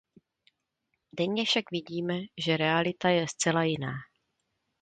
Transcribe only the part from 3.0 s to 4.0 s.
je zcela jiná.